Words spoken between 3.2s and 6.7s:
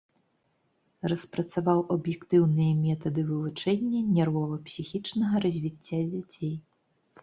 вывучэння нервова-псіхічнага развіцця дзяцей.